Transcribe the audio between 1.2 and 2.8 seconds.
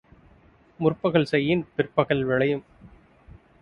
செய்யின் பிற்பகல் விளையும்.